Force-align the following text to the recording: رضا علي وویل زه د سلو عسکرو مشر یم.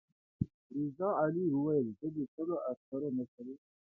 رضا 0.77 1.09
علي 1.23 1.45
وویل 1.51 1.87
زه 1.99 2.07
د 2.15 2.17
سلو 2.33 2.55
عسکرو 2.69 3.09
مشر 3.17 3.45
یم. 3.51 3.59